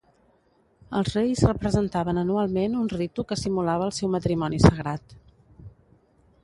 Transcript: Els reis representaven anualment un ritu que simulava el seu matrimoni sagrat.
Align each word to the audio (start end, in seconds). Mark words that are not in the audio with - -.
Els 0.99 1.11
reis 1.17 1.43
representaven 1.49 2.21
anualment 2.21 2.79
un 2.81 2.91
ritu 2.95 3.27
que 3.33 3.39
simulava 3.43 3.87
el 3.91 3.95
seu 4.01 4.13
matrimoni 4.17 4.63
sagrat. 4.67 5.17